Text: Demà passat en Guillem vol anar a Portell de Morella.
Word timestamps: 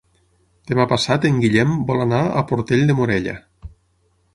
Demà 0.71 0.85
passat 0.93 1.29
en 1.29 1.37
Guillem 1.45 1.77
vol 1.93 2.03
anar 2.09 2.25
a 2.29 2.45
Portell 2.55 2.87
de 2.93 3.01
Morella. 3.03 3.41